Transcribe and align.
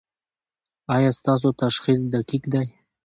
ایا 0.95 1.09
ستاسو 1.17 1.49
تشخیص 1.63 1.99
دقیق 2.13 2.43
دی؟ 2.51 2.65